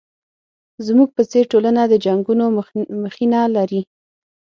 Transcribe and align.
زموږ 0.85 1.09
په 1.17 1.23
څېر 1.31 1.45
ټولنه 1.51 1.81
د 1.87 1.93
جنګونو 2.05 2.45
مخینه 3.03 3.41
لري. 3.55 3.81